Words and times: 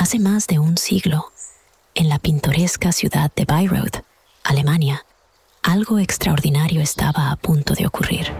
Hace 0.00 0.18
más 0.18 0.46
de 0.46 0.58
un 0.58 0.78
siglo, 0.78 1.30
en 1.94 2.08
la 2.08 2.18
pintoresca 2.18 2.90
ciudad 2.90 3.30
de 3.36 3.44
Bayreuth, 3.44 4.02
Alemania, 4.44 5.04
algo 5.62 5.98
extraordinario 5.98 6.80
estaba 6.80 7.30
a 7.30 7.36
punto 7.36 7.74
de 7.74 7.86
ocurrir. 7.86 8.32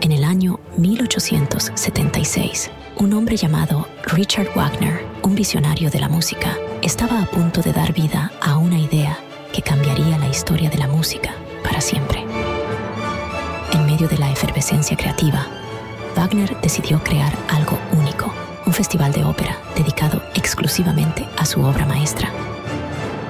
En 0.00 0.12
el 0.12 0.22
año 0.22 0.60
1876, 0.76 2.70
un 2.98 3.14
hombre 3.14 3.36
llamado 3.36 3.88
Richard 4.04 4.54
Wagner, 4.54 5.04
un 5.24 5.34
visionario 5.34 5.90
de 5.90 5.98
la 5.98 6.08
música, 6.08 6.56
estaba 6.80 7.20
a 7.20 7.26
punto 7.26 7.62
de 7.62 7.72
dar 7.72 7.92
vida 7.92 8.30
a 8.40 8.58
una 8.58 8.78
idea 8.78 9.18
que 9.52 9.60
cambiaría 9.60 10.18
la 10.18 10.28
historia 10.28 10.70
de 10.70 10.78
la 10.78 10.86
música 10.86 11.34
para 11.64 11.80
siempre. 11.80 12.24
En 13.72 13.86
medio 13.86 14.06
de 14.06 14.18
la 14.18 14.30
efervescencia 14.30 14.96
creativa, 14.96 15.48
Wagner 16.14 16.56
decidió 16.60 17.02
crear 17.02 17.36
algo 17.48 17.76
único, 17.90 18.32
un 18.68 18.74
festival 18.74 19.12
de 19.14 19.24
ópera 19.24 19.56
dedicado 19.74 20.22
exclusivamente 20.34 21.26
a 21.38 21.46
su 21.46 21.62
obra 21.62 21.86
maestra, 21.86 22.30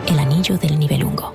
El 0.09 0.19
Anillo 0.19 0.59
del 0.59 0.81
Nibelungo. 0.81 1.33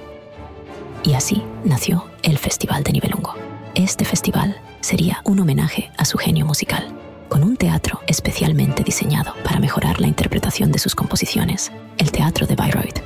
Y 1.05 1.13
así 1.13 1.41
nació 1.63 2.09
el 2.21 2.37
Festival 2.37 2.83
de 2.83 2.91
Nibelungo. 2.91 3.33
Este 3.75 4.03
festival 4.03 4.57
sería 4.81 5.21
un 5.23 5.39
homenaje 5.39 5.89
a 5.97 6.03
su 6.03 6.17
genio 6.17 6.45
musical, 6.45 6.85
con 7.29 7.45
un 7.45 7.55
teatro 7.55 8.01
especialmente 8.05 8.83
diseñado 8.83 9.35
para 9.41 9.61
mejorar 9.61 10.01
la 10.01 10.07
interpretación 10.07 10.73
de 10.73 10.79
sus 10.79 10.95
composiciones, 10.95 11.71
el 11.97 12.11
Teatro 12.11 12.45
de 12.45 12.57
Bayreuth. 12.57 12.99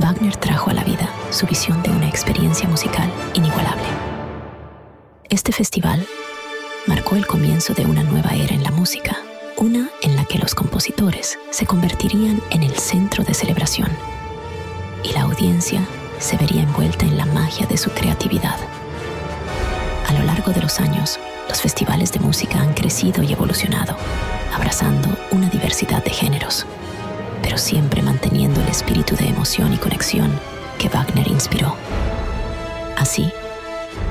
Wagner 0.00 0.36
trajo 0.36 0.68
a 0.68 0.74
la 0.74 0.84
vida 0.84 1.08
su 1.30 1.46
visión 1.46 1.82
de 1.82 1.88
una 1.88 2.10
experiencia 2.10 2.68
musical 2.68 3.10
inigualable. 3.32 3.88
Este 5.30 5.50
festival 5.50 6.06
marcó 6.86 7.16
el 7.16 7.26
comienzo 7.26 7.72
de 7.72 7.86
una 7.86 8.02
nueva 8.02 8.34
era 8.34 8.54
en 8.54 8.62
la 8.62 8.70
música, 8.70 9.16
una 9.60 9.90
en 10.00 10.09
que 10.30 10.38
los 10.38 10.54
compositores 10.54 11.40
se 11.50 11.66
convertirían 11.66 12.40
en 12.50 12.62
el 12.62 12.76
centro 12.76 13.24
de 13.24 13.34
celebración 13.34 13.88
y 15.02 15.12
la 15.12 15.22
audiencia 15.22 15.84
se 16.20 16.36
vería 16.36 16.62
envuelta 16.62 17.04
en 17.04 17.16
la 17.16 17.26
magia 17.26 17.66
de 17.66 17.76
su 17.76 17.90
creatividad. 17.90 18.56
A 20.06 20.12
lo 20.12 20.22
largo 20.22 20.52
de 20.52 20.62
los 20.62 20.78
años, 20.78 21.18
los 21.48 21.60
festivales 21.60 22.12
de 22.12 22.20
música 22.20 22.60
han 22.60 22.74
crecido 22.74 23.24
y 23.24 23.32
evolucionado, 23.32 23.96
abrazando 24.54 25.08
una 25.32 25.50
diversidad 25.50 26.04
de 26.04 26.10
géneros, 26.10 26.64
pero 27.42 27.58
siempre 27.58 28.00
manteniendo 28.00 28.60
el 28.60 28.68
espíritu 28.68 29.16
de 29.16 29.26
emoción 29.26 29.72
y 29.74 29.78
conexión 29.78 30.30
que 30.78 30.88
Wagner 30.88 31.26
inspiró. 31.26 31.74
Así, 32.96 33.32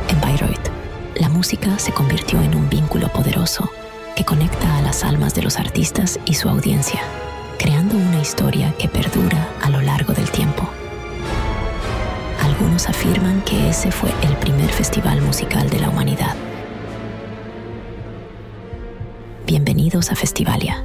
en 0.09 0.19
Bayreuth, 0.19 0.67
la 1.15 1.29
música 1.29 1.79
se 1.79 1.93
convirtió 1.93 2.41
en 2.41 2.55
un 2.55 2.67
vínculo 2.67 3.07
poderoso 3.07 3.71
que 4.19 4.25
conecta 4.25 4.77
a 4.77 4.81
las 4.81 5.05
almas 5.05 5.33
de 5.33 5.41
los 5.41 5.57
artistas 5.59 6.19
y 6.25 6.33
su 6.33 6.49
audiencia, 6.49 6.99
creando 7.57 7.95
una 7.95 8.19
historia 8.19 8.75
que 8.77 8.89
perdura 8.89 9.47
a 9.61 9.69
lo 9.69 9.79
largo 9.79 10.11
del 10.11 10.29
tiempo. 10.29 10.69
Algunos 12.41 12.89
afirman 12.89 13.41
que 13.43 13.69
ese 13.69 13.93
fue 13.93 14.09
el 14.23 14.35
primer 14.35 14.69
festival 14.71 15.21
musical 15.21 15.69
de 15.69 15.79
la 15.79 15.87
humanidad. 15.87 16.35
Bienvenidos 19.45 20.11
a 20.11 20.15
Festivalia, 20.15 20.83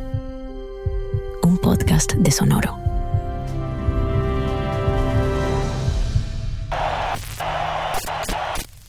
un 1.43 1.59
podcast 1.59 2.13
de 2.13 2.31
Sonoro. 2.31 2.84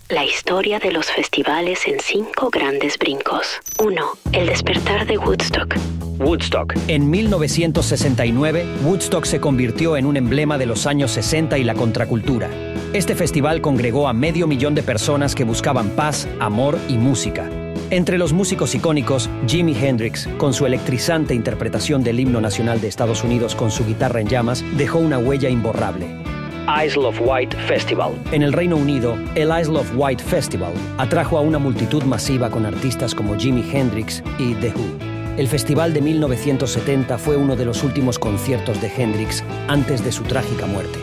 La 0.10 0.24
historia 0.24 0.78
de 0.78 0.92
los 0.92 1.08
festivales 1.08 1.88
en 1.88 2.00
cinco 2.00 2.52
grandes 2.52 2.96
brincos. 3.00 3.60
1. 3.80 4.04
El 4.34 4.46
despertar 4.46 5.08
de 5.08 5.18
Woodstock. 5.18 5.76
Woodstock. 6.20 6.76
En 6.88 7.10
1969, 7.10 8.68
Woodstock 8.84 9.26
se 9.26 9.40
convirtió 9.40 9.98
en 9.98 10.06
un 10.06 10.16
emblema 10.16 10.60
de 10.60 10.68
los 10.68 10.86
años 10.86 11.10
60 11.10 11.58
y 11.58 11.64
la 11.64 11.74
contracultura. 11.74 12.52
Este 12.94 13.16
festival 13.16 13.62
congregó 13.62 14.08
a 14.08 14.14
medio 14.14 14.46
millón 14.46 14.76
de 14.76 14.84
personas 14.84 15.34
que 15.34 15.44
buscaban 15.44 15.90
paz, 15.96 16.28
amor 16.40 16.78
y 16.88 17.00
música. 17.00 17.50
Entre 17.90 18.20
los 18.20 18.32
músicos 18.32 18.76
icónicos, 18.76 19.28
Jimi 19.48 19.76
Hendrix, 19.76 20.30
con 20.38 20.54
su 20.54 20.68
electrizante 20.68 21.34
interpretación 21.34 22.04
del 22.04 22.20
himno 22.20 22.42
nacional 22.42 22.80
de 22.80 22.90
Estados 22.90 23.24
Unidos 23.24 23.56
con 23.56 23.72
su 23.72 23.84
guitarra 23.84 24.22
en 24.22 24.28
llamas, 24.28 24.64
dejó 24.78 25.00
una 25.00 25.18
huella 25.18 25.50
imborrable. 25.50 26.25
Isle 26.68 27.06
of 27.06 27.20
Wight 27.22 27.54
Festival. 27.68 28.14
En 28.32 28.42
el 28.42 28.52
Reino 28.52 28.76
Unido, 28.76 29.18
el 29.36 29.50
Isle 29.50 29.78
of 29.80 29.92
Wight 29.96 30.20
Festival 30.20 30.74
atrajo 30.98 31.38
a 31.38 31.42
una 31.42 31.60
multitud 31.60 32.04
masiva 32.04 32.50
con 32.50 32.66
artistas 32.66 33.14
como 33.14 33.38
Jimi 33.38 33.64
Hendrix 33.72 34.24
y 34.40 34.56
The 34.56 34.70
Who. 34.70 35.16
El 35.38 35.48
festival 35.48 35.94
de 35.94 36.02
1970 36.02 37.18
fue 37.18 37.36
uno 37.36 37.56
de 37.56 37.66
los 37.66 37.84
últimos 37.84 38.18
conciertos 38.18 38.82
de 38.82 38.92
Hendrix 38.96 39.44
antes 39.68 40.04
de 40.04 40.12
su 40.12 40.24
trágica 40.24 40.66
muerte. 40.66 40.98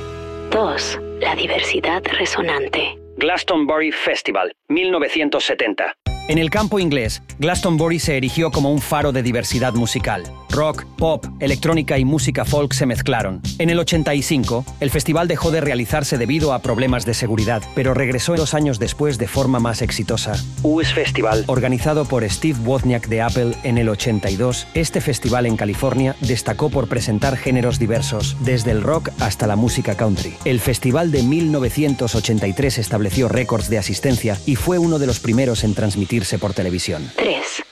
2. 0.51 1.01
La 1.21 1.37
diversidad 1.37 2.03
resonante. 2.19 2.99
Glastonbury 3.17 3.93
Festival, 3.93 4.53
1970. 4.69 5.95
En 6.29 6.39
el 6.39 6.51
campo 6.51 6.79
inglés, 6.79 7.21
Glastonbury 7.41 7.99
se 7.99 8.17
erigió 8.17 8.53
como 8.53 8.71
un 8.71 8.81
faro 8.81 9.11
de 9.11 9.25
diversidad 9.25 9.75
musical. 9.75 10.23
Rock, 10.51 10.85
pop, 10.97 11.25
electrónica 11.41 11.99
y 11.99 12.05
música 12.05 12.45
folk 12.45 12.75
se 12.75 12.87
mezclaron. 12.87 13.41
En 13.59 13.71
el 13.71 13.79
85, 13.81 14.65
el 14.81 14.91
festival 14.91 15.27
dejó 15.27 15.51
de 15.51 15.61
realizarse 15.61 16.19
debido 16.19 16.53
a 16.53 16.61
problemas 16.61 17.07
de 17.07 17.15
seguridad, 17.15 17.63
pero 17.75 17.93
regresó 17.93 18.37
dos 18.37 18.55
años 18.55 18.79
después 18.79 19.19
de 19.19 19.27
forma 19.27 19.59
más 19.59 19.83
exitosa. 19.83 20.35
US 20.63 20.93
Festival, 20.93 21.45
organizado 21.49 22.05
por 22.05 22.29
Steve 22.29 22.59
Wozniak 22.65 23.09
de 23.09 23.23
Apple 23.23 23.55
en 23.65 23.79
el 23.79 23.89
82, 23.89 24.69
este 24.75 25.01
festival 25.01 25.47
en 25.47 25.57
California 25.57 26.15
destacó 26.21 26.71
por 26.71 26.87
presentar 26.87 27.37
géneros 27.37 27.79
diversos, 27.79 28.37
desde 28.41 28.71
el 28.71 28.83
rock 28.83 29.09
hasta 29.19 29.47
la 29.47 29.57
música 29.57 29.97
country. 29.97 30.35
El 30.45 30.61
festival 30.61 31.11
de 31.11 31.23
1983 31.23 32.79
estableció 32.79 33.29
récords 33.29 33.71
de 33.71 33.79
asistencia 33.79 34.39
y 34.47 34.55
fue 34.57 34.79
uno 34.79 34.99
de 34.99 35.07
los 35.07 35.19
primeros 35.19 35.65
en 35.65 35.75
transmitir 35.75 36.12
por 36.39 36.53
televisión. 36.53 37.11
3. 37.17 37.63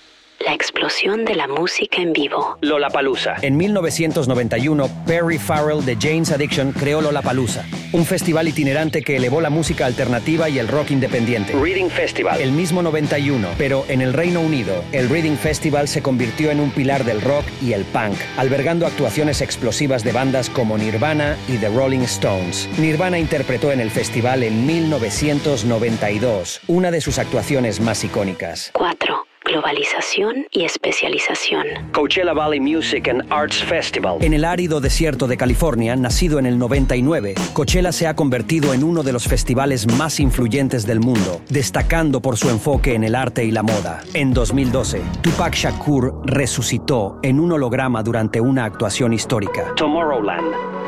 La 0.50 0.56
explosión 0.56 1.24
de 1.24 1.36
la 1.36 1.46
música 1.46 2.02
en 2.02 2.12
vivo. 2.12 2.58
Lollapalooza. 2.60 3.36
En 3.40 3.56
1991, 3.56 4.88
Perry 5.06 5.38
Farrell 5.38 5.84
de 5.84 5.94
Jane's 5.94 6.32
Addiction 6.32 6.72
creó 6.72 7.00
Lollapalooza, 7.00 7.64
un 7.92 8.04
festival 8.04 8.48
itinerante 8.48 9.02
que 9.02 9.14
elevó 9.14 9.40
la 9.40 9.48
música 9.48 9.86
alternativa 9.86 10.48
y 10.48 10.58
el 10.58 10.66
rock 10.66 10.90
independiente. 10.90 11.52
Reading 11.52 11.88
Festival. 11.88 12.40
El 12.40 12.50
mismo 12.50 12.82
91, 12.82 13.46
pero 13.58 13.84
en 13.86 14.00
el 14.00 14.12
Reino 14.12 14.40
Unido, 14.40 14.82
el 14.90 15.08
Reading 15.08 15.36
Festival 15.36 15.86
se 15.86 16.02
convirtió 16.02 16.50
en 16.50 16.58
un 16.58 16.72
pilar 16.72 17.04
del 17.04 17.20
rock 17.20 17.44
y 17.62 17.72
el 17.72 17.84
punk, 17.84 18.16
albergando 18.36 18.88
actuaciones 18.88 19.42
explosivas 19.42 20.02
de 20.02 20.10
bandas 20.10 20.50
como 20.50 20.76
Nirvana 20.76 21.36
y 21.46 21.58
The 21.58 21.68
Rolling 21.68 22.00
Stones. 22.00 22.68
Nirvana 22.76 23.20
interpretó 23.20 23.70
en 23.70 23.78
el 23.78 23.92
festival 23.92 24.42
en 24.42 24.66
1992, 24.66 26.62
una 26.66 26.90
de 26.90 27.00
sus 27.00 27.20
actuaciones 27.20 27.78
más 27.78 28.02
icónicas. 28.02 28.72
4 28.72 29.09
globalización 29.50 30.46
y 30.52 30.64
especialización. 30.64 31.66
Coachella 31.92 32.32
Valley 32.32 32.60
Music 32.60 33.08
and 33.08 33.24
Arts 33.30 33.62
Festival. 33.64 34.18
En 34.20 34.32
el 34.32 34.44
árido 34.44 34.80
desierto 34.80 35.26
de 35.26 35.36
California, 35.36 35.96
nacido 35.96 36.38
en 36.38 36.46
el 36.46 36.56
99, 36.56 37.34
Coachella 37.52 37.90
se 37.90 38.06
ha 38.06 38.14
convertido 38.14 38.72
en 38.74 38.84
uno 38.84 39.02
de 39.02 39.12
los 39.12 39.26
festivales 39.26 39.86
más 39.98 40.20
influyentes 40.20 40.86
del 40.86 41.00
mundo, 41.00 41.40
destacando 41.48 42.22
por 42.22 42.36
su 42.36 42.48
enfoque 42.48 42.94
en 42.94 43.02
el 43.02 43.14
arte 43.14 43.44
y 43.44 43.50
la 43.50 43.62
moda. 43.62 44.02
En 44.14 44.32
2012, 44.32 45.02
Tupac 45.20 45.54
Shakur 45.54 46.22
resucitó 46.24 47.18
en 47.22 47.40
un 47.40 47.52
holograma 47.52 48.02
durante 48.02 48.40
una 48.40 48.64
actuación 48.64 49.12
histórica. 49.12 49.74
Tomorrowland. 49.74 50.79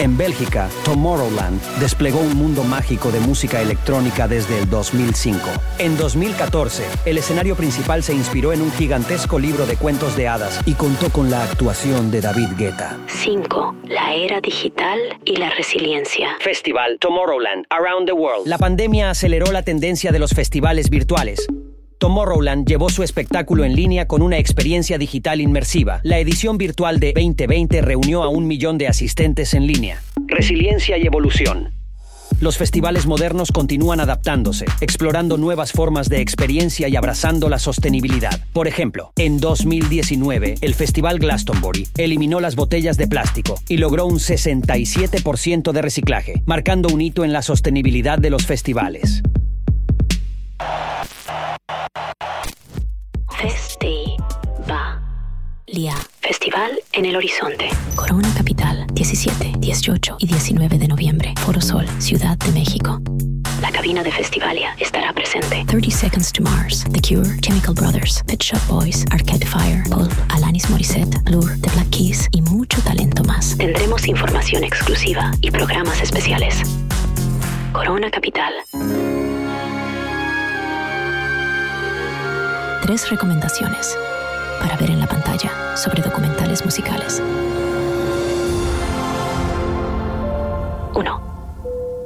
En 0.00 0.16
Bélgica, 0.16 0.68
Tomorrowland 0.84 1.60
desplegó 1.80 2.20
un 2.20 2.36
mundo 2.36 2.62
mágico 2.62 3.10
de 3.10 3.18
música 3.18 3.60
electrónica 3.60 4.28
desde 4.28 4.60
el 4.60 4.70
2005. 4.70 5.40
En 5.78 5.96
2014, 5.96 6.84
el 7.04 7.18
escenario 7.18 7.56
principal 7.56 8.04
se 8.04 8.14
inspiró 8.14 8.52
en 8.52 8.62
un 8.62 8.70
gigantesco 8.70 9.40
libro 9.40 9.66
de 9.66 9.76
cuentos 9.76 10.16
de 10.16 10.28
hadas 10.28 10.60
y 10.66 10.74
contó 10.74 11.10
con 11.10 11.30
la 11.30 11.42
actuación 11.42 12.12
de 12.12 12.20
David 12.20 12.50
Guetta. 12.56 12.96
5. 13.08 13.74
La 13.86 14.14
era 14.14 14.40
digital 14.40 15.00
y 15.24 15.34
la 15.34 15.50
resiliencia. 15.50 16.28
Festival 16.38 16.98
Tomorrowland 17.00 17.64
Around 17.70 18.06
the 18.06 18.12
World. 18.12 18.46
La 18.46 18.58
pandemia 18.58 19.10
aceleró 19.10 19.50
la 19.50 19.62
tendencia 19.62 20.12
de 20.12 20.20
los 20.20 20.30
festivales 20.30 20.90
virtuales. 20.90 21.48
Tomorrowland 21.98 22.66
llevó 22.66 22.88
su 22.90 23.02
espectáculo 23.02 23.64
en 23.64 23.74
línea 23.74 24.06
con 24.06 24.22
una 24.22 24.38
experiencia 24.38 24.98
digital 24.98 25.40
inmersiva. 25.40 26.00
La 26.04 26.20
edición 26.20 26.56
virtual 26.56 27.00
de 27.00 27.12
2020 27.12 27.82
reunió 27.82 28.22
a 28.22 28.28
un 28.28 28.46
millón 28.46 28.78
de 28.78 28.86
asistentes 28.86 29.52
en 29.52 29.66
línea. 29.66 30.00
Resiliencia 30.28 30.96
y 30.96 31.06
evolución. 31.06 31.74
Los 32.40 32.56
festivales 32.56 33.06
modernos 33.06 33.50
continúan 33.50 33.98
adaptándose, 33.98 34.64
explorando 34.80 35.38
nuevas 35.38 35.72
formas 35.72 36.08
de 36.08 36.20
experiencia 36.20 36.86
y 36.86 36.94
abrazando 36.94 37.48
la 37.48 37.58
sostenibilidad. 37.58 38.44
Por 38.52 38.68
ejemplo, 38.68 39.12
en 39.16 39.40
2019, 39.40 40.54
el 40.60 40.74
Festival 40.74 41.18
Glastonbury 41.18 41.88
eliminó 41.96 42.38
las 42.38 42.54
botellas 42.54 42.96
de 42.96 43.08
plástico 43.08 43.56
y 43.66 43.78
logró 43.78 44.06
un 44.06 44.20
67% 44.20 45.72
de 45.72 45.82
reciclaje, 45.82 46.42
marcando 46.46 46.90
un 46.90 47.00
hito 47.00 47.24
en 47.24 47.32
la 47.32 47.42
sostenibilidad 47.42 48.20
de 48.20 48.30
los 48.30 48.46
festivales. 48.46 49.22
Festiva. 53.38 55.00
LIA, 55.68 55.94
Festival 56.20 56.72
en 56.92 57.04
el 57.04 57.14
Horizonte. 57.14 57.68
Corona 57.94 58.28
Capital, 58.36 58.84
17, 58.92 59.52
18 59.58 60.16
y 60.18 60.26
19 60.26 60.76
de 60.76 60.88
noviembre. 60.88 61.34
Foro 61.46 61.60
Sol, 61.60 61.86
Ciudad 62.00 62.36
de 62.38 62.50
México. 62.50 63.00
La 63.62 63.70
cabina 63.70 64.02
de 64.02 64.10
Festivalia 64.10 64.74
estará 64.80 65.12
presente. 65.12 65.64
30 65.68 65.88
Seconds 65.88 66.32
to 66.32 66.42
Mars, 66.42 66.84
The 66.90 67.00
Cure, 67.00 67.38
Chemical 67.40 67.74
Brothers, 67.74 68.24
Pet 68.26 68.42
Shop 68.42 68.60
Boys, 68.66 69.04
Arcade 69.12 69.46
Fire, 69.46 69.84
Pulp, 69.88 70.12
Alanis 70.30 70.68
Morissette, 70.68 71.22
Blur, 71.22 71.56
The 71.60 71.70
Black 71.70 71.90
Keys 71.90 72.28
y 72.32 72.42
mucho 72.42 72.82
talento 72.82 73.22
más. 73.22 73.56
Tendremos 73.56 74.08
información 74.08 74.64
exclusiva 74.64 75.30
y 75.42 75.52
programas 75.52 76.00
especiales. 76.00 76.60
Corona 77.72 78.10
Capital. 78.10 78.52
Tres 82.88 83.10
recomendaciones 83.10 83.98
para 84.62 84.74
ver 84.78 84.88
en 84.88 84.98
la 84.98 85.06
pantalla 85.06 85.76
sobre 85.76 86.00
documentales 86.00 86.64
musicales. 86.64 87.22
1. 90.94 91.22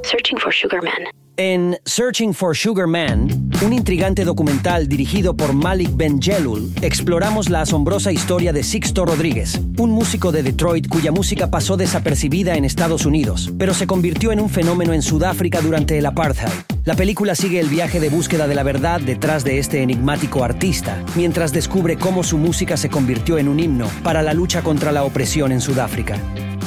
Searching 0.03 0.37
for 0.37 0.51
Sugar 0.51 0.83
Man. 0.83 1.07
En 1.37 1.77
Searching 1.85 2.33
for 2.33 2.53
Sugar 2.53 2.87
Man, 2.87 3.29
un 3.65 3.71
intrigante 3.71 4.25
documental 4.25 4.89
dirigido 4.89 5.37
por 5.37 5.53
Malik 5.53 5.95
Benjelul, 5.95 6.73
exploramos 6.81 7.49
la 7.49 7.61
asombrosa 7.61 8.11
historia 8.11 8.51
de 8.51 8.63
Sixto 8.63 9.05
Rodríguez, 9.05 9.61
un 9.77 9.91
músico 9.91 10.33
de 10.33 10.43
Detroit 10.43 10.89
cuya 10.89 11.13
música 11.13 11.49
pasó 11.49 11.77
desapercibida 11.77 12.55
en 12.57 12.65
Estados 12.65 13.05
Unidos, 13.05 13.53
pero 13.57 13.73
se 13.73 13.87
convirtió 13.87 14.33
en 14.33 14.41
un 14.41 14.49
fenómeno 14.49 14.91
en 14.91 15.01
Sudáfrica 15.01 15.61
durante 15.61 15.97
el 15.97 16.05
apartheid. 16.05 16.72
La 16.85 16.95
película 16.95 17.33
sigue 17.33 17.61
el 17.61 17.69
viaje 17.69 18.01
de 18.01 18.09
búsqueda 18.09 18.45
de 18.45 18.55
la 18.55 18.63
verdad 18.63 18.99
detrás 18.99 19.45
de 19.45 19.57
este 19.57 19.81
enigmático 19.81 20.43
artista, 20.43 21.01
mientras 21.15 21.53
descubre 21.53 21.95
cómo 21.95 22.23
su 22.23 22.37
música 22.37 22.75
se 22.75 22.89
convirtió 22.89 23.37
en 23.37 23.47
un 23.47 23.61
himno 23.61 23.87
para 24.03 24.21
la 24.21 24.33
lucha 24.33 24.63
contra 24.63 24.91
la 24.91 25.05
opresión 25.05 25.53
en 25.53 25.61
Sudáfrica. 25.61 26.17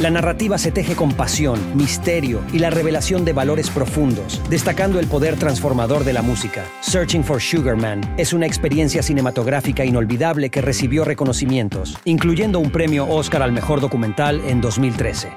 La 0.01 0.09
narrativa 0.09 0.57
se 0.57 0.73
teje 0.73 0.97
con 0.97 1.13
pasión, 1.13 1.61
misterio 1.77 2.41
y 2.51 2.61
la 2.61 2.71
revelación 2.71 3.27
de 3.27 3.35
valores 3.35 3.69
profundos, 3.69 4.41
destacando 4.49 5.01
el 5.01 5.07
poder 5.07 5.37
transformador 5.37 6.03
de 6.03 6.15
la 6.15 6.23
música. 6.23 6.65
Searching 6.81 7.23
for 7.23 7.39
Sugar 7.39 7.77
Man 7.77 8.01
es 8.17 8.33
una 8.33 8.47
experiencia 8.47 9.03
cinematográfica 9.03 9.85
inolvidable 9.85 10.49
que 10.49 10.62
recibió 10.62 11.05
reconocimientos, 11.05 11.99
incluyendo 12.07 12.59
un 12.59 12.71
premio 12.71 13.07
Oscar 13.07 13.43
al 13.43 13.53
mejor 13.53 13.83
documental 13.83 14.41
en 14.47 14.62
2013. 14.62 15.29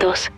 2. 0.00 0.32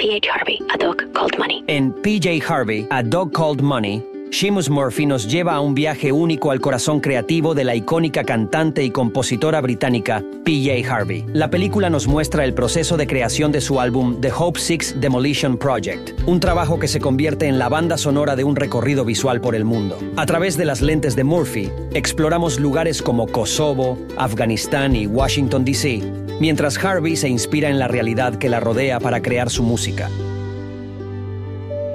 P.H. 0.00 0.30
Harvey, 0.30 0.58
A 0.72 0.78
Dog 0.78 1.12
Called 1.12 1.38
Money. 1.38 1.62
En 1.66 1.92
PJ 1.92 2.40
Harvey, 2.48 2.86
A 2.88 3.02
Dog 3.02 3.32
Called 3.32 3.60
Money, 3.60 4.02
Seamus 4.30 4.70
Murphy 4.70 5.04
nos 5.04 5.28
lleva 5.28 5.54
a 5.54 5.60
un 5.60 5.74
viaje 5.74 6.10
único 6.10 6.52
al 6.52 6.60
corazón 6.62 7.00
creativo 7.00 7.54
de 7.54 7.64
la 7.64 7.74
icónica 7.74 8.24
cantante 8.24 8.82
y 8.82 8.90
compositora 8.90 9.60
británica 9.60 10.24
PJ 10.42 10.90
Harvey. 10.90 11.26
La 11.34 11.50
película 11.50 11.90
nos 11.90 12.06
muestra 12.06 12.46
el 12.46 12.54
proceso 12.54 12.96
de 12.96 13.06
creación 13.06 13.52
de 13.52 13.60
su 13.60 13.78
álbum 13.78 14.22
The 14.22 14.32
Hope 14.34 14.58
Six 14.58 14.98
Demolition 14.98 15.58
Project, 15.58 16.18
un 16.26 16.40
trabajo 16.40 16.78
que 16.78 16.88
se 16.88 16.98
convierte 16.98 17.46
en 17.46 17.58
la 17.58 17.68
banda 17.68 17.98
sonora 17.98 18.36
de 18.36 18.44
un 18.44 18.56
recorrido 18.56 19.04
visual 19.04 19.42
por 19.42 19.54
el 19.54 19.66
mundo. 19.66 19.98
A 20.16 20.24
través 20.24 20.56
de 20.56 20.64
las 20.64 20.80
lentes 20.80 21.14
de 21.14 21.24
Murphy, 21.24 21.70
exploramos 21.92 22.58
lugares 22.58 23.02
como 23.02 23.26
Kosovo, 23.26 23.98
Afganistán 24.16 24.96
y 24.96 25.06
Washington, 25.06 25.66
D.C., 25.66 26.29
mientras 26.40 26.82
Harvey 26.84 27.14
se 27.14 27.28
inspira 27.28 27.68
en 27.68 27.78
la 27.78 27.86
realidad 27.86 28.36
que 28.36 28.48
la 28.48 28.58
rodea 28.58 28.98
para 28.98 29.22
crear 29.22 29.48
su 29.48 29.62
música. 29.62 30.10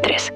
3. 0.03 0.33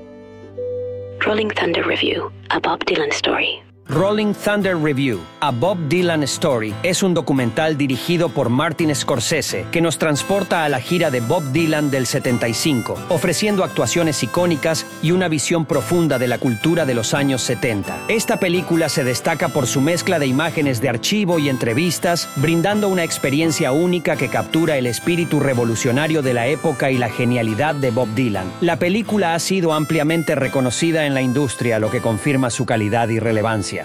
Rolling 1.21 1.49
Thunder 1.49 1.85
Review, 1.85 2.29
A 2.49 2.59
Bob 2.59 2.83
Dylan 2.85 3.09
Story. 3.09 3.68
Rolling 3.91 4.35
Thunder 4.35 4.77
Review, 4.77 5.19
A 5.39 5.49
Bob 5.49 5.79
Dylan 5.87 6.21
Story, 6.21 6.75
es 6.83 7.01
un 7.01 7.15
documental 7.15 7.75
dirigido 7.75 8.29
por 8.29 8.49
Martin 8.49 8.93
Scorsese 8.93 9.65
que 9.71 9.81
nos 9.81 9.97
transporta 9.97 10.63
a 10.63 10.69
la 10.69 10.79
gira 10.79 11.09
de 11.09 11.21
Bob 11.21 11.43
Dylan 11.51 11.89
del 11.89 12.05
75, 12.05 12.95
ofreciendo 13.09 13.63
actuaciones 13.63 14.21
icónicas 14.21 14.85
y 15.01 15.09
una 15.09 15.27
visión 15.27 15.65
profunda 15.65 16.19
de 16.19 16.27
la 16.27 16.37
cultura 16.37 16.85
de 16.85 16.93
los 16.93 17.15
años 17.15 17.41
70. 17.41 18.01
Esta 18.09 18.37
película 18.37 18.89
se 18.89 19.03
destaca 19.03 19.47
por 19.47 19.65
su 19.65 19.81
mezcla 19.81 20.19
de 20.19 20.27
imágenes 20.27 20.81
de 20.81 20.89
archivo 20.89 21.39
y 21.39 21.49
entrevistas, 21.49 22.29
brindando 22.35 22.89
una 22.89 23.03
experiencia 23.03 23.71
única 23.71 24.15
que 24.17 24.29
captura 24.29 24.77
el 24.77 24.85
espíritu 24.85 25.39
revolucionario 25.39 26.21
de 26.21 26.35
la 26.35 26.45
época 26.45 26.91
y 26.91 26.99
la 26.99 27.09
genialidad 27.09 27.73
de 27.73 27.89
Bob 27.89 28.13
Dylan. 28.13 28.51
La 28.61 28.77
película 28.77 29.33
ha 29.33 29.39
sido 29.39 29.73
ampliamente 29.73 30.35
reconocida 30.35 31.07
en 31.07 31.15
la 31.15 31.23
industria, 31.23 31.79
lo 31.79 31.89
que 31.89 32.01
confirma 32.01 32.51
su 32.51 32.67
calidad 32.67 33.09
y 33.09 33.17
relevancia. 33.17 33.78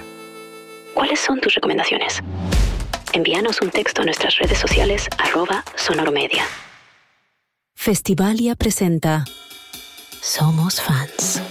¿Cuáles 0.94 1.18
son 1.18 1.40
tus 1.40 1.54
recomendaciones? 1.54 2.22
Envíanos 3.12 3.60
un 3.60 3.70
texto 3.70 4.02
a 4.02 4.04
nuestras 4.04 4.38
redes 4.38 4.58
sociales 4.58 5.08
arroba 5.18 5.64
sonoromedia. 5.76 6.44
Festivalia 7.74 8.54
presenta 8.54 9.24
Somos 10.22 10.80
fans. 10.80 11.42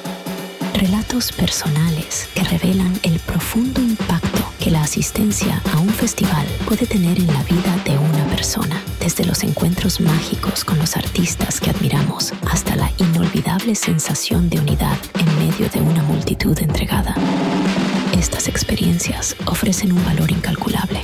Relatos 0.76 1.32
personales 1.32 2.30
que 2.34 2.44
revelan 2.44 2.94
el 3.04 3.20
profundo 3.20 3.82
impacto 3.82 4.44
que 4.60 4.72
la 4.72 4.82
asistencia 4.82 5.62
a 5.74 5.80
un 5.80 5.90
festival 5.90 6.48
puede 6.66 6.86
tener 6.86 7.18
en 7.18 7.28
la 7.28 7.44
vida 7.44 7.78
de 7.86 7.98
una 7.98 8.26
persona, 8.30 8.82
desde 9.00 9.26
los 9.26 9.44
encuentros 9.44 10.00
mágicos 10.00 10.64
con 10.64 10.78
los 10.80 10.96
artistas 10.96 11.60
que 11.60 11.70
admiramos 11.70 12.34
hasta 12.50 12.76
la 12.76 12.90
inolvidable 12.98 13.76
sensación 13.76 14.50
de 14.50 14.60
unidad 14.60 14.98
en 15.20 15.48
medio 15.48 15.70
de 15.70 15.82
una 15.82 16.02
multitud 16.04 16.58
entregada. 16.60 17.16
Estas 18.24 18.48
experiencias 18.48 19.36
ofrecen 19.48 19.92
un 19.92 20.02
valor 20.06 20.32
incalculable. 20.32 21.02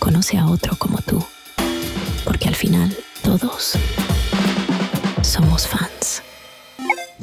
Conoce 0.00 0.36
a 0.36 0.46
otro 0.46 0.74
como 0.74 0.98
tú, 0.98 1.24
porque 2.24 2.48
al 2.48 2.56
final 2.56 2.92
todos 3.22 3.78
somos 5.22 5.68
fans. 5.68 6.24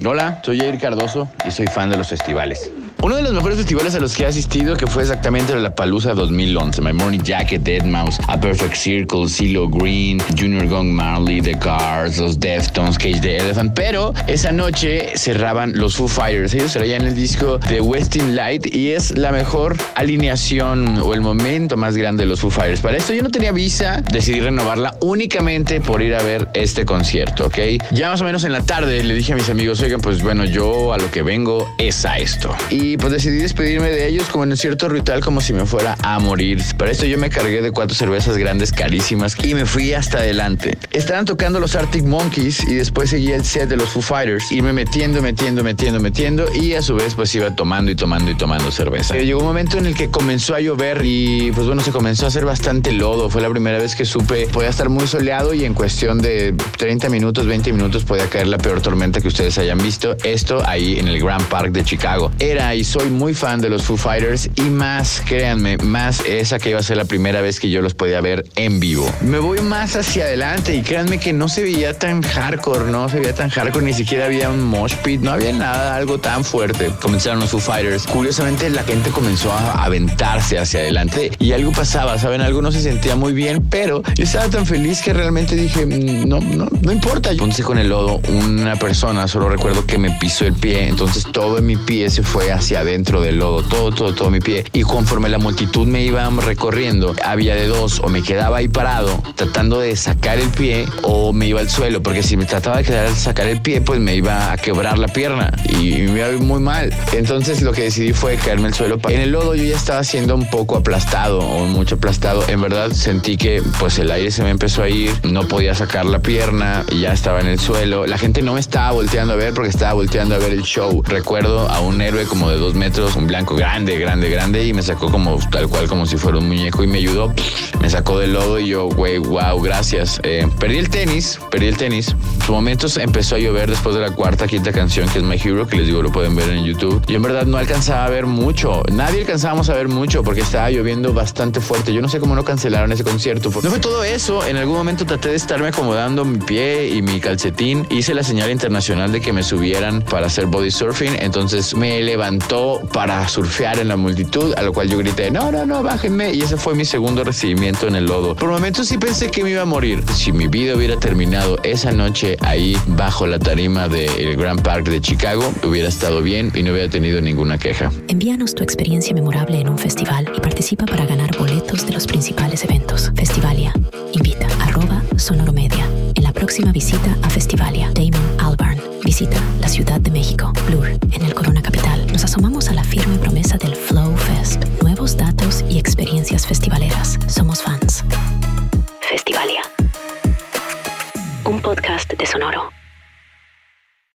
Hola, 0.06 0.40
soy 0.46 0.60
Jair 0.60 0.80
Cardoso 0.80 1.28
y 1.46 1.52
soy 1.52 1.68
fan 1.68 1.90
de 1.90 1.98
los 1.98 2.08
festivales. 2.08 2.72
Uno 3.04 3.18
de 3.18 3.22
los 3.22 3.34
mejores 3.34 3.58
festivales 3.58 3.94
a 3.96 4.00
los 4.00 4.16
que 4.16 4.24
he 4.24 4.28
asistido, 4.28 4.78
que 4.78 4.88
fue 4.88 5.02
exactamente 5.02 5.54
la 5.58 5.76
Palusa 5.76 6.14
2011, 6.14 6.82
My 6.82 6.94
Morning 6.94 7.20
Jacket, 7.20 7.62
Dead 7.62 7.84
Mouse, 7.84 8.18
A 8.30 8.40
Perfect 8.40 8.76
Circle, 8.76 9.28
CeeLo 9.28 9.68
Green, 9.68 10.22
Junior 10.40 10.66
Gong 10.68 10.88
Marley, 10.88 11.42
The 11.42 11.60
Cars, 11.60 12.18
los 12.18 12.40
Deftones, 12.40 12.98
Cage 12.98 13.20
the 13.20 13.36
Elephant. 13.36 13.74
Pero 13.74 14.14
esa 14.28 14.54
noche 14.54 15.18
cerraban 15.18 15.74
los 15.76 15.98
Foo 15.98 16.08
Fighters. 16.08 16.54
Ellos 16.54 16.72
traían 16.72 17.06
el 17.06 17.14
disco 17.14 17.58
de 17.58 17.82
Westin 17.82 18.38
Light 18.38 18.74
y 18.74 18.92
es 18.92 19.18
la 19.18 19.34
mejor 19.34 19.76
alineación 19.96 21.00
o 21.00 21.14
el 21.14 21.20
momento 21.20 21.76
más 21.76 21.98
grande 21.98 22.24
de 22.24 22.30
los 22.30 22.40
Foo 22.40 22.52
Fighters. 22.52 22.80
Para 22.80 22.96
esto 22.96 23.14
yo 23.14 23.22
no 23.22 23.32
tenía 23.32 23.52
visa, 23.52 24.02
decidí 24.14 24.40
renovarla 24.40 24.96
únicamente 25.02 25.82
por 25.82 26.02
ir 26.02 26.16
a 26.16 26.24
ver 26.24 26.48
este 26.54 26.86
concierto, 26.86 27.48
¿ok? 27.48 27.58
Ya 27.92 28.12
más 28.12 28.22
o 28.22 28.24
menos 28.24 28.46
en 28.46 28.54
la 28.54 28.64
tarde 28.64 29.04
le 29.04 29.14
dije 29.14 29.34
a 29.34 29.36
mis 29.36 29.50
amigos, 29.50 29.82
oigan, 29.82 30.00
pues 30.00 30.24
bueno, 30.24 30.46
yo 30.46 30.94
a 30.94 30.98
lo 30.98 31.12
que 31.12 31.22
vengo 31.22 31.70
es 31.78 32.06
a 32.06 32.18
esto. 32.18 32.56
Y 32.70 32.93
pues 32.98 33.12
decidí 33.12 33.38
despedirme 33.38 33.90
de 33.90 34.08
ellos 34.08 34.28
como 34.30 34.44
en 34.44 34.52
un 34.52 34.58
cierto 34.58 34.90
ritual, 34.90 35.22
como 35.22 35.42
si 35.42 35.54
me 35.54 35.66
fuera 35.66 35.98
a 36.02 36.20
morir. 36.20 36.62
Para 36.78 36.92
esto 36.92 37.06
yo 37.06 37.18
me 37.18 37.30
cargué 37.30 37.62
de 37.62 37.72
cuatro 37.72 37.96
cervezas 37.96 38.38
grandes 38.38 38.72
carísimas 38.72 39.36
y 39.44 39.54
me 39.54 39.66
fui 39.66 39.94
hasta 39.94 40.20
adelante. 40.20 40.78
Estaban 40.92 41.26
tocando 41.26 41.60
los 41.60 41.76
Arctic 41.76 42.04
Monkeys 42.04 42.68
y 42.68 42.76
después 42.76 43.10
seguía 43.10 43.36
el 43.36 43.44
set 43.44 43.70
de 43.70 43.78
los 43.78 43.90
Foo 43.90 44.02
Fighters. 44.02 44.52
Irme 44.52 44.74
metiendo, 44.74 45.22
metiendo, 45.22 45.64
metiendo, 45.64 46.00
metiendo 46.00 46.46
y 46.54 46.74
a 46.74 46.82
su 46.82 46.96
vez 46.96 47.16
pues 47.16 47.34
iba 47.36 47.56
tomando 47.56 47.92
y 47.92 47.96
tomando 47.96 48.32
y 48.32 48.36
tomando 48.36 48.72
cerveza. 48.72 49.16
Llegó 49.16 49.40
un 49.40 49.48
momento 49.48 49.78
en 49.78 49.86
el 49.86 49.96
que 49.96 50.10
comenzó 50.10 50.56
a 50.56 50.60
llover 50.60 51.02
y 51.04 51.52
pues 51.52 51.68
bueno, 51.68 51.82
se 51.82 51.92
comenzó 51.92 52.26
a 52.26 52.28
hacer 52.28 52.46
bastante 52.46 52.92
lodo. 52.92 53.30
Fue 53.30 53.42
la 53.42 53.50
primera 53.50 53.78
vez 53.78 53.96
que 53.96 54.06
supe, 54.06 54.48
podía 54.48 54.70
estar 54.70 54.90
muy 54.90 55.08
soleado 55.08 55.54
y 55.54 55.66
en 55.66 55.74
cuestión 55.74 56.22
de 56.22 56.54
30 56.78 57.10
minutos, 57.10 57.46
20 57.46 57.72
minutos 57.74 58.04
podía 58.04 58.28
caer 58.30 58.48
la 58.48 58.58
peor 58.58 58.82
tormenta 58.82 59.22
que 59.22 59.28
ustedes 59.28 59.58
hayan 59.58 59.78
visto. 59.78 60.16
Esto 60.24 60.62
ahí 60.66 61.00
en 61.00 61.08
el 61.08 61.20
Grand 61.22 61.46
Park 61.46 61.72
de 61.72 61.84
Chicago. 61.84 62.32
Era 62.40 62.74
soy 62.84 63.10
muy 63.10 63.34
fan 63.34 63.62
de 63.62 63.70
los 63.70 63.84
Foo 63.84 63.98
Fighters 63.98 64.50
y 64.56 64.62
más, 64.64 65.22
créanme, 65.26 65.78
más 65.78 66.22
esa 66.26 66.60
que 66.60 66.70
iba 66.72 66.80
a 66.80 66.84
ser 66.84 66.98
la 66.98 67.06
primera 67.06 67.42
vez 67.42 67.60
que 67.60 67.70
yo 67.70 67.82
los 67.82 67.94
podía 67.94 68.22
ver 68.22 68.46
en 68.56 68.80
vivo. 68.80 69.10
Me 69.22 69.40
voy 69.40 69.62
más 69.62 69.96
hacia 69.96 70.26
adelante 70.26 70.76
y 70.76 70.82
créanme 70.82 71.20
que 71.20 71.34
no 71.34 71.48
se 71.48 71.64
veía 71.64 71.98
tan 71.98 72.22
hardcore, 72.22 72.92
no 72.92 73.08
se 73.10 73.20
veía 73.20 73.34
tan 73.34 73.50
hardcore, 73.50 73.86
ni 73.86 73.94
siquiera 73.94 74.26
había 74.26 74.50
un 74.50 74.62
mosh 74.64 74.96
pit, 75.04 75.22
no 75.22 75.32
había 75.32 75.54
nada, 75.54 75.96
algo 75.96 76.20
tan 76.20 76.44
fuerte. 76.44 76.92
Comenzaron 77.02 77.40
los 77.40 77.52
Foo 77.52 77.60
Fighters. 77.60 78.06
Curiosamente 78.08 78.70
la 78.70 78.84
gente 78.84 79.10
comenzó 79.12 79.52
a 79.52 79.84
aventarse 79.84 80.58
hacia 80.58 80.80
adelante 80.82 81.32
y 81.40 81.52
algo 81.52 81.72
pasaba, 81.72 82.18
¿saben? 82.18 82.42
Algo 82.42 82.62
no 82.62 82.72
se 82.72 82.82
sentía 82.82 83.16
muy 83.16 83.34
bien, 83.34 83.68
pero 83.70 84.02
yo 84.16 84.24
estaba 84.24 84.50
tan 84.50 84.66
feliz 84.66 85.02
que 85.02 85.14
realmente 85.14 85.56
dije, 85.56 85.86
"Mm, 85.86 86.28
no, 86.28 86.40
no, 86.40 86.68
no 86.82 86.92
importa. 86.92 87.32
Entonces 87.32 87.66
con 87.66 87.78
el 87.78 87.90
lodo, 87.90 88.20
una 88.28 88.76
persona, 88.76 89.28
solo 89.28 89.50
recuerdo 89.50 89.86
que 89.86 89.98
me 89.98 90.12
pisó 90.20 90.46
el 90.46 90.54
pie, 90.54 90.88
entonces 90.88 91.26
todo 91.32 91.58
en 91.60 91.66
mi 91.66 91.76
pie 91.76 92.10
se 92.10 92.24
fue 92.24 92.52
hacia 92.52 92.63
hacia 92.64 92.80
adentro 92.80 93.20
del 93.20 93.40
lodo, 93.40 93.62
todo, 93.62 93.92
todo, 93.92 94.16
todo 94.16 94.30
mi 94.30 94.40
pie. 94.40 94.64
Y 94.72 94.84
conforme 94.84 95.28
la 95.28 95.38
multitud 95.38 95.86
me 95.86 96.02
iba 96.02 96.30
recorriendo, 96.30 97.14
había 97.22 97.56
de 97.56 97.68
dos, 97.68 98.00
o 98.00 98.08
me 98.08 98.24
quedaba 98.24 98.58
ahí 98.58 98.70
parado 98.70 99.22
tratando 99.36 99.80
de 99.80 99.98
sacar 99.98 100.40
el 100.40 100.48
pie 100.50 100.86
o 101.02 101.34
me 101.34 101.48
iba 101.48 101.60
al 101.60 101.70
suelo, 101.70 102.02
porque 102.02 102.24
si 102.24 102.38
me 102.38 102.46
trataba 102.46 102.78
de 102.78 102.86
quedar 102.86 103.14
sacar 103.16 103.48
el 103.48 103.62
pie, 103.62 103.82
pues 103.82 104.00
me 104.00 104.16
iba 104.16 104.54
a 104.54 104.58
quebrar 104.58 104.98
la 104.98 105.10
pierna 105.10 105.52
y 105.66 106.04
me 106.04 106.20
iba 106.20 106.32
muy 106.40 106.62
mal. 106.62 106.94
Entonces 107.12 107.62
lo 107.62 107.74
que 107.74 107.84
decidí 107.84 108.14
fue 108.14 108.38
caerme 108.38 108.68
al 108.68 108.74
suelo. 108.74 108.98
En 109.10 109.20
el 109.20 109.32
lodo 109.32 109.56
yo 109.56 109.64
ya 109.66 109.76
estaba 109.76 110.04
siendo 110.06 110.36
un 110.36 110.50
poco 110.50 110.78
aplastado 110.78 111.40
o 111.40 111.66
mucho 111.66 111.96
aplastado. 111.96 112.48
En 112.48 112.62
verdad 112.62 112.92
sentí 112.92 113.36
que 113.36 113.62
pues 113.78 114.00
el 114.00 114.10
aire 114.10 114.32
se 114.32 114.44
me 114.44 114.52
empezó 114.52 114.84
a 114.84 114.90
ir, 114.90 115.12
no 115.24 115.48
podía 115.50 115.76
sacar 115.76 116.06
la 116.06 116.20
pierna 116.20 116.86
y 116.90 117.02
ya 117.02 117.12
estaba 117.12 117.42
en 117.42 117.48
el 117.48 117.60
suelo. 117.60 118.08
La 118.08 118.18
gente 118.18 118.42
no 118.42 118.54
me 118.54 118.62
estaba 118.62 118.92
volteando 118.92 119.34
a 119.34 119.36
ver 119.36 119.54
porque 119.54 119.70
estaba 119.70 119.94
volteando 119.94 120.36
a 120.36 120.38
ver 120.38 120.54
el 120.54 120.64
show. 120.64 121.04
Recuerdo 121.06 121.70
a 121.70 121.82
un 121.82 122.02
héroe 122.02 122.24
como 122.26 122.50
de 122.54 122.60
dos 122.60 122.74
metros, 122.74 123.16
un 123.16 123.28
blanco 123.28 123.56
grande, 123.56 123.98
grande, 123.98 124.30
grande 124.30 124.66
y 124.66 124.74
me 124.74 124.82
sacó 124.82 125.12
como 125.12 125.38
tal 125.50 125.68
cual 125.68 125.88
como 125.88 126.06
si 126.06 126.18
fuera 126.18 126.38
un 126.38 126.48
muñeco 126.48 126.84
y 126.84 126.88
me 126.88 127.00
ayudó. 127.00 127.34
Me 127.82 127.90
sacó 127.90 128.20
del 128.20 128.34
lodo 128.34 128.60
y 128.60 128.68
yo, 128.68 128.88
güey, 128.88 129.18
wow, 129.18 129.60
gracias. 129.62 130.20
Eh, 130.24 130.48
perdí 130.60 130.78
el 130.78 130.90
tenis, 130.90 131.40
perdí 131.52 131.68
el 131.68 131.78
tenis. 131.78 132.16
En 132.40 132.42
su 132.46 132.54
momentos 132.54 132.98
empezó 132.98 133.36
a 133.36 133.40
llover 133.40 133.70
después 133.70 133.96
de 133.96 134.02
la 134.02 134.12
cuarta, 134.12 134.48
quinta 134.48 134.72
canción 134.72 135.10
que 135.10 135.20
es 135.20 135.24
My 135.24 135.36
Hero, 135.36 135.68
que 135.68 135.78
les 135.78 135.88
digo 135.88 136.02
lo 136.02 136.12
pueden 136.12 136.36
ver 136.36 136.50
en 136.50 136.64
YouTube. 136.64 137.04
Y 137.08 137.16
en 137.16 137.22
verdad 137.22 137.46
no 137.46 137.58
alcanzaba 137.58 138.06
a 138.06 138.10
ver 138.10 138.26
mucho. 138.26 138.84
Nadie 138.92 139.22
alcanzábamos 139.22 139.70
a 139.70 139.74
ver 139.74 139.88
mucho 139.88 140.24
porque 140.24 140.42
estaba 140.42 140.70
lloviendo 140.70 141.14
bastante 141.14 141.60
fuerte. 141.60 141.94
Yo 141.94 142.02
no 142.02 142.08
sé 142.08 142.20
cómo 142.20 142.36
no 142.36 142.46
cancelaron 142.46 142.92
ese 142.92 143.04
concierto. 143.04 143.50
No 143.62 143.70
fue 143.70 143.80
todo 143.80 144.04
eso. 144.04 144.46
En 144.46 144.58
algún 144.58 144.76
momento 144.76 145.06
traté 145.06 145.30
de 145.30 145.36
estarme 145.36 145.68
acomodando 145.68 146.24
mi 146.24 146.38
pie 146.38 146.90
y 146.90 147.02
mi 147.02 147.20
calcetín. 147.20 147.86
Hice 147.90 148.14
la 148.14 148.24
señal 148.24 148.52
internacional 148.52 149.12
de 149.12 149.20
que 149.20 149.34
me 149.34 149.44
subieran 149.44 150.02
para 150.02 150.28
hacer 150.28 150.46
body 150.46 150.72
surfing. 150.72 151.18
Entonces 151.20 151.76
me 151.76 151.98
levantó 152.44 152.82
para 152.94 153.28
surfear 153.28 153.80
en 153.80 153.88
la 153.88 153.98
multitud, 153.98 154.54
a 154.58 154.62
lo 154.62 154.74
cual 154.74 154.90
yo 154.90 154.98
grité, 154.98 155.32
no, 155.32 155.52
no, 155.52 155.66
no, 155.66 155.84
bájenme. 155.84 156.34
Y 156.34 156.42
ese 156.42 156.58
fue 156.58 156.76
mi 156.76 156.86
segundo 156.86 157.24
recibimiento 157.24 157.88
en 157.88 157.96
el 157.96 158.06
lodo. 158.06 158.36
Por 158.36 158.50
momentos 158.50 158.88
sí 158.88 158.98
pensé 158.98 159.30
que 159.30 159.44
me 159.44 159.52
iba 159.52 159.62
a 159.62 159.66
morir. 159.66 160.04
Si 160.14 160.32
mi 160.32 160.48
vida 160.48 160.76
hubiera 160.76 160.98
terminado 160.98 161.58
esa 161.64 161.92
noche 161.92 162.38
ahí 162.42 162.78
bajo 162.88 163.28
la 163.28 163.40
tarima 163.40 163.88
del 163.88 164.36
Grand 164.36 164.62
Park 164.62 164.90
de 164.90 165.02
Chicago, 165.02 165.54
hubiera 165.64 165.88
estado 165.88 166.22
bien 166.22 166.52
y 166.54 166.64
no 166.64 166.72
hubiera 166.72 166.90
tenido 166.90 167.22
ninguna 167.22 167.58
queja. 167.58 167.92
Envíanos 168.08 168.56
tu 168.56 168.64
experiencia 168.64 169.14
memorable 169.14 169.60
en 169.60 169.70
un 169.70 169.78
festival 169.78 170.32
y 170.36 170.40
participa 170.40 170.86
para 170.86 171.06
ganar 171.06 171.38
boletos 171.38 171.86
de 171.86 171.94
los 171.94 172.06
principales 172.08 172.64
eventos. 172.64 173.12
Festivalia. 173.16 173.74
Invita 174.14 174.48
arroba 174.60 175.02
sonoromedia. 175.18 175.88
En 176.16 176.24
la 176.24 176.32
próxima 176.32 176.72
visita 176.72 177.18
a 177.22 177.30
Festivalia, 177.30 177.90